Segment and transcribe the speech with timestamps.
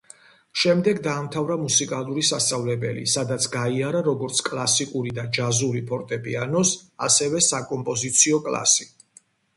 [0.59, 6.75] შემდეგ დაამთავრა მუსიკალური სასწავლებელი, სადაც გაიარა როგორც კლასიკური და ჯაზური ფორტეპიანოს,
[7.09, 8.91] ასევე საკომპოზიციო კლასი.